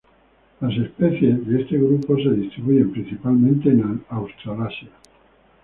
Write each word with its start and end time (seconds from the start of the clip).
Las 0.61 0.75
especies 0.75 1.45
de 1.45 1.61
este 1.61 1.77
grupo 1.77 2.15
se 2.15 2.31
distribuyen 2.31 2.91
principalmente 2.91 3.69
en 3.69 4.03
Australasia. 4.09 4.89